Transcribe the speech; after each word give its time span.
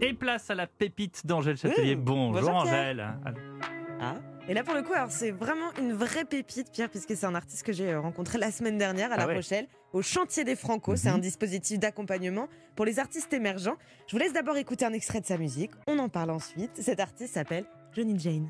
Et 0.00 0.14
place 0.14 0.50
à 0.50 0.54
la 0.54 0.66
pépite 0.66 1.26
d'Angèle 1.26 1.56
Châtelier. 1.56 1.94
Mmh, 1.96 2.00
bonjour, 2.00 2.32
bonjour, 2.40 2.54
Angèle. 2.56 3.06
Ah. 4.00 4.14
Et 4.48 4.54
là, 4.54 4.64
pour 4.64 4.74
le 4.74 4.82
coup, 4.82 4.94
alors 4.94 5.10
c'est 5.10 5.30
vraiment 5.30 5.70
une 5.78 5.92
vraie 5.92 6.24
pépite, 6.24 6.72
Pierre, 6.72 6.88
puisque 6.88 7.14
c'est 7.14 7.26
un 7.26 7.34
artiste 7.34 7.62
que 7.64 7.72
j'ai 7.72 7.90
euh, 7.92 8.00
rencontré 8.00 8.38
la 8.38 8.50
semaine 8.50 8.78
dernière 8.78 9.10
à 9.12 9.14
Ah 9.14 9.18
La 9.18 9.26
ouais. 9.26 9.34
Rochelle, 9.36 9.68
au 9.92 10.00
Chantier 10.02 10.44
des 10.44 10.56
Franco. 10.56 10.96
C'est 10.96 11.10
Mhm. 11.10 11.16
un 11.16 11.18
dispositif 11.18 11.78
d'accompagnement 11.78 12.48
pour 12.76 12.86
les 12.86 12.98
artistes 12.98 13.32
émergents. 13.32 13.76
Je 14.06 14.12
vous 14.12 14.18
laisse 14.18 14.32
d'abord 14.32 14.56
écouter 14.56 14.84
un 14.86 14.92
extrait 14.94 15.20
de 15.20 15.26
sa 15.26 15.36
musique. 15.36 15.72
On 15.86 15.98
en 15.98 16.08
parle 16.08 16.30
ensuite. 16.30 16.70
Cet 16.80 16.98
artiste 16.98 17.34
s'appelle 17.34 17.64
Johnny 17.94 18.18
Jane. 18.18 18.48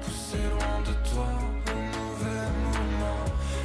Poussé 0.00 0.36
loin 0.36 0.80
de 0.80 0.92
toi 1.08 1.26
au 1.72 1.74
mauvais 1.74 2.48
moment. 2.64 3.16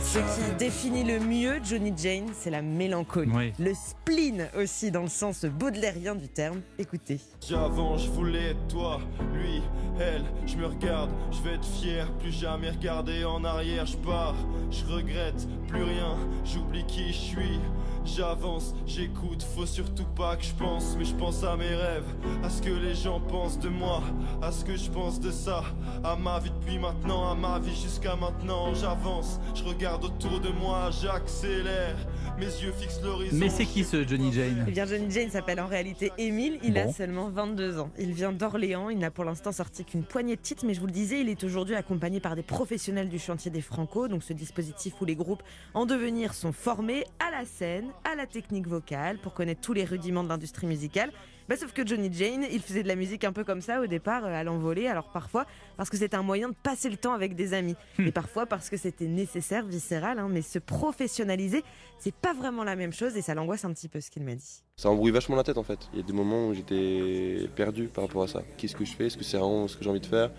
Ce 0.01 0.19
qui 0.19 0.55
définit 0.57 1.03
le 1.03 1.19
mieux 1.19 1.61
Johnny 1.63 1.93
Jane, 1.95 2.27
c'est 2.33 2.49
la 2.49 2.61
mélancolie. 2.61 3.31
Oui. 3.33 3.53
Le 3.59 3.73
spleen 3.73 4.49
aussi, 4.57 4.91
dans 4.91 5.03
le 5.03 5.07
sens 5.07 5.45
baudelairien 5.45 6.15
du 6.15 6.27
terme. 6.27 6.61
Écoutez. 6.77 7.19
J'avance, 7.47 8.05
je 8.05 8.11
voulais 8.11 8.49
être 8.51 8.67
toi, 8.67 8.99
lui, 9.33 9.61
elle, 9.99 10.25
je 10.45 10.57
me 10.57 10.65
regarde, 10.65 11.11
je 11.31 11.41
vais 11.41 11.55
être 11.55 11.65
fier, 11.65 12.11
plus 12.17 12.31
jamais 12.31 12.69
regarder 12.69 13.23
en 13.23 13.43
arrière, 13.43 13.85
je 13.85 13.97
pars, 13.97 14.35
je 14.69 14.83
regrette, 14.85 15.47
plus 15.67 15.83
rien, 15.83 16.17
j'oublie 16.43 16.85
qui 16.85 17.07
je 17.07 17.19
suis. 17.19 17.59
J'avance, 18.03 18.73
j'écoute, 18.85 19.43
faut 19.55 19.65
surtout 19.65 20.05
pas 20.15 20.35
que 20.35 20.43
je 20.43 20.53
pense, 20.53 20.95
mais 20.97 21.05
je 21.05 21.15
pense 21.15 21.43
à 21.43 21.55
mes 21.55 21.73
rêves, 21.73 22.07
à 22.43 22.49
ce 22.49 22.61
que 22.61 22.71
les 22.71 22.95
gens 22.95 23.19
pensent 23.19 23.59
de 23.59 23.69
moi, 23.69 24.01
à 24.41 24.51
ce 24.51 24.65
que 24.65 24.75
je 24.75 24.89
pense 24.89 25.19
de 25.19 25.31
ça, 25.31 25.63
à 26.03 26.15
ma 26.15 26.39
vie 26.39 26.49
depuis 26.49 26.79
maintenant, 26.79 27.29
à 27.29 27.35
ma 27.35 27.59
vie 27.59 27.75
jusqu'à 27.75 28.15
maintenant. 28.15 28.73
J'avance, 28.73 29.39
je 29.53 29.63
regarde 29.63 30.03
autour 30.03 30.39
de 30.39 30.49
moi, 30.49 30.89
j'accélère, 31.01 31.95
mes 32.39 32.45
yeux 32.45 32.71
fixent 32.71 33.01
l'horizon. 33.03 33.37
Mais 33.37 33.49
c'est 33.49 33.65
qui 33.65 33.83
ce 33.83 34.05
Johnny 34.07 34.33
Jane 34.33 34.65
Eh 34.67 34.71
bien, 34.71 34.85
Johnny 34.85 35.09
Jane 35.11 35.29
s'appelle 35.29 35.59
en 35.61 35.67
réalité 35.67 36.11
Émile. 36.17 36.59
Il 36.63 36.77
a 36.77 36.91
seulement 36.91 37.29
22 37.29 37.79
ans. 37.79 37.91
Il 37.99 38.13
vient 38.13 38.31
d'Orléans. 38.31 38.89
Il 38.89 38.97
n'a 38.97 39.11
pour 39.11 39.25
l'instant 39.25 39.51
sorti 39.51 39.85
qu'une 39.85 40.03
poignée 40.03 40.35
de 40.35 40.41
titres, 40.41 40.65
mais 40.65 40.73
je 40.73 40.79
vous 40.79 40.87
le 40.87 40.91
disais, 40.91 41.21
il 41.21 41.29
est 41.29 41.43
aujourd'hui 41.43 41.75
accompagné 41.75 42.19
par 42.19 42.35
des 42.35 42.41
professionnels 42.43 43.09
du 43.09 43.19
chantier 43.19 43.51
des 43.51 43.61
Franco, 43.61 44.07
donc 44.07 44.23
ce 44.23 44.33
dispositif 44.33 44.95
où 45.01 45.05
les 45.05 45.15
groupes 45.15 45.43
en 45.73 45.85
devenir 45.85 46.33
sont 46.33 46.51
formés 46.51 47.05
à 47.19 47.31
la 47.31 47.45
scène, 47.45 47.90
à 48.11 48.15
la 48.15 48.25
technique 48.25 48.67
vocale, 48.67 49.17
pour 49.19 49.33
connaître 49.33 49.61
tous 49.61 49.73
les 49.73 49.83
rudiments 49.83 50.23
de 50.23 50.29
l'industrie 50.29 50.67
musicale. 50.67 51.11
Bah, 51.49 51.57
sauf 51.57 51.73
que 51.73 51.85
Johnny 51.85 52.09
Jane, 52.13 52.45
il 52.49 52.61
faisait 52.61 52.83
de 52.83 52.87
la 52.87 52.95
musique 52.95 53.23
un 53.25 53.33
peu 53.33 53.43
comme 53.43 53.59
ça 53.61 53.81
au 53.81 53.87
départ, 53.87 54.23
euh, 54.23 54.29
à 54.33 54.43
l'envolée. 54.43 54.87
Alors 54.87 55.09
parfois, 55.11 55.45
parce 55.75 55.89
que 55.89 55.97
c'était 55.97 56.15
un 56.15 56.21
moyen 56.23 56.47
de 56.49 56.55
passer 56.63 56.89
le 56.89 56.95
temps 56.95 57.13
avec 57.13 57.35
des 57.35 57.53
amis. 57.53 57.75
Et 57.99 58.11
parfois 58.11 58.45
parce 58.45 58.69
que 58.69 58.77
c'était 58.77 59.07
nécessaire, 59.07 59.65
viscéral. 59.65 60.19
hein. 60.19 60.29
mais 60.31 60.41
se 60.43 60.59
professionnaliser, 60.59 61.63
c'est 61.99 62.13
pas 62.13 62.33
vraiment 62.33 62.63
la 62.63 62.75
même 62.75 62.93
chose 62.93 63.17
et 63.17 63.21
ça 63.21 63.33
l'angoisse 63.33 63.65
un 63.65 63.73
petit 63.73 63.89
peu, 63.89 63.99
ce 63.99 64.09
qu'il 64.09 64.23
m'a 64.23 64.35
dit. 64.35 64.63
Ça 64.77 64.89
embrouille 64.89 65.11
vachement 65.11 65.35
la 65.35 65.43
tête 65.43 65.57
en 65.57 65.63
fait. 65.63 65.79
Il 65.93 65.99
y 65.99 66.03
a 66.03 66.05
des 66.05 66.13
moments 66.13 66.47
où 66.47 66.53
j'étais 66.53 67.49
perdu 67.55 67.87
par 67.87 68.05
rapport 68.05 68.23
à 68.23 68.27
ça. 68.27 68.43
Qu'est-ce 68.57 68.75
que 68.75 68.85
je 68.85 68.93
fais? 68.93 69.07
Est-ce 69.07 69.17
que 69.17 69.23
c'est 69.23 69.37
vraiment 69.37 69.67
ce 69.67 69.75
que 69.75 69.83
j'ai 69.83 69.89
envie 69.89 69.99
de 69.99 70.05
faire? 70.05 70.31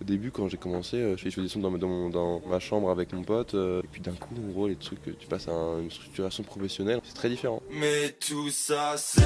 Au 0.00 0.04
début, 0.04 0.30
quand 0.30 0.48
j'ai 0.48 0.56
commencé, 0.58 0.96
euh, 0.96 1.16
je 1.16 1.22
faisais 1.28 1.42
des 1.42 1.48
sons 1.48 1.58
dans, 1.60 2.08
dans 2.08 2.40
ma 2.48 2.60
chambre 2.60 2.88
avec 2.90 3.12
mon 3.12 3.22
pote. 3.24 3.54
euh, 3.54 3.80
et 3.82 3.86
puis 3.90 4.00
d'un 4.00 4.12
coup, 4.12 4.34
en 4.36 4.52
gros, 4.52 4.68
les 4.68 4.76
trucs, 4.76 5.06
euh, 5.08 5.12
tu 5.18 5.26
passes 5.26 5.48
à 5.48 5.52
un- 5.52 5.80
une 5.80 5.90
structuration 5.90 6.44
professionnelle. 6.44 7.00
C'est 7.02 7.14
très 7.14 7.28
différent. 7.28 7.60
Mais 7.70 8.10
tout 8.12 8.48
ça 8.50 8.94
c'est 8.96 9.20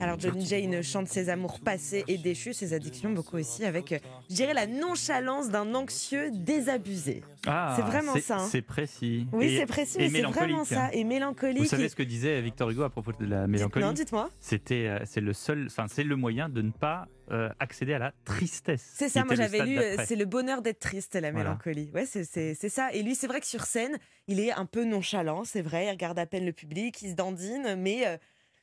Alors 0.00 0.18
Johnny 0.18 0.46
Jane 0.46 0.82
chante 0.82 1.08
ses 1.08 1.28
amours 1.28 1.60
passés 1.60 2.04
et 2.08 2.16
déchus, 2.18 2.54
ses 2.54 2.72
addictions, 2.72 3.10
beaucoup 3.10 3.36
aussi 3.36 3.64
avec, 3.64 3.94
je 4.30 4.34
dirais, 4.34 4.54
la 4.54 4.66
nonchalance 4.66 5.50
d'un 5.50 5.74
anxieux 5.74 6.30
désabusé. 6.32 7.22
Ah, 7.46 7.74
C'est 7.76 7.82
vraiment 7.82 8.16
ça, 8.18 8.38
hein. 8.38 8.48
C'est 8.50 8.62
précis. 8.62 9.26
Oui, 9.32 9.56
c'est 9.58 9.66
précis, 9.66 9.98
mais 9.98 10.08
c'est 10.10 10.22
vraiment 10.22 10.64
ça. 10.64 10.90
Et 10.92 11.04
mélancolique. 11.04 11.58
Vous 11.62 11.68
savez 11.68 11.84
et- 11.84 11.88
ce 11.88 11.96
que 11.96 12.02
disait 12.02 12.40
Victor 12.40 12.70
Hugo 12.70 12.82
à 12.82 12.90
propos 12.90 13.12
de 13.12 13.24
la 13.26 13.46
mélancolie? 13.46 13.84
Non, 13.84 13.92
dites-moi. 13.92 14.30
C'était, 14.40 14.86
euh, 14.86 14.98
c'est 15.04 15.20
le 15.20 15.32
seul, 15.32 15.66
enfin 15.66 15.86
c'est 15.88 16.04
le 16.04 16.16
moyen 16.16 16.48
de 16.48 16.62
ne 16.62 16.70
pas 16.70 17.06
euh, 17.30 17.48
accéder 17.60 17.94
à 17.94 17.98
la 18.00 18.12
tristesse. 18.24 18.90
C'est 18.94 19.08
ça, 19.08 19.24
moi 19.24 19.36
j'avais 19.36 19.64
lu, 19.64 19.78
euh, 19.78 19.96
c'est 20.04 20.16
le 20.16 20.24
bonheur 20.24 20.62
d'être 20.62 20.80
triste, 20.80 21.14
la 21.14 21.30
Voilà. 21.30 21.50
mélancolie. 21.50 21.88
Ouais, 21.94 22.04
c'est- 22.04 22.24
ça. 22.68 22.92
Et 22.92 23.02
lui, 23.04 23.14
c'est 23.14 23.28
vrai 23.28 23.38
que 23.40 23.46
sur 23.46 23.62
scène, 23.66 23.98
il 24.26 24.40
est 24.40 24.50
un 24.50 24.66
peu 24.66 24.84
nonchalant, 24.84 25.44
c'est 25.44 25.62
vrai, 25.62 25.86
il 25.86 25.90
regarde 25.90 26.18
à 26.18 26.26
peine 26.26 26.44
le 26.44 26.52
public, 26.52 27.00
il 27.02 27.10
se 27.10 27.14
dandine, 27.14 27.76
mais 27.78 28.06
euh, 28.06 28.16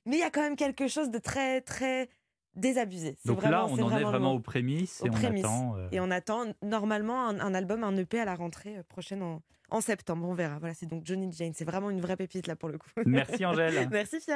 mais 0.07 0.15
il 0.17 0.19
y 0.19 0.23
a 0.23 0.31
quand 0.31 0.41
même 0.41 0.55
quelque 0.55 0.87
chose 0.87 1.11
de 1.11 1.19
très, 1.19 1.61
très 1.61 2.09
désabusé. 2.55 3.17
Donc 3.25 3.37
vraiment- 3.39 3.51
là, 3.51 3.65
on 3.65 3.75
c'est 3.75 3.81
en 3.83 3.85
est 3.87 3.89
vraiment 3.91 4.05
le 4.07 4.17
vraiment 4.17 4.33
aux 4.33 4.39
prémices 4.39 5.01
Aux 5.01 5.05
et 5.05 5.09
prémices. 5.11 5.45
on 5.45 5.47
attend. 5.47 5.77
euh, 5.77 5.87
Et 5.91 5.99
on 5.99 6.09
attend 6.09 6.45
normalement 6.63 7.27
un, 7.27 7.39
un 7.39 7.53
album, 7.53 7.83
un 7.83 7.95
EP 7.97 8.19
à 8.19 8.25
la 8.25 8.33
rentrée 8.33 8.77
euh, 8.77 8.83
prochaine 8.89 9.21
en, 9.21 9.43
en 9.69 9.79
septembre. 9.81 10.27
On 10.27 10.33
verra. 10.33 10.57
Voilà, 10.57 10.73
c'est 10.73 10.87
donc 10.87 11.05
Johnny 11.05 11.31
Jane. 11.31 11.51
C'est 11.53 11.65
vraiment 11.65 11.91
une 11.91 12.01
vraie 12.01 12.15
pépite 12.17 12.47
là 12.47 12.55
pour 12.55 12.69
le 12.69 12.79
coup. 12.79 12.89
Merci 13.05 13.45
Angèle. 13.45 13.87
Merci 13.91 14.17
Pierre. 14.25 14.35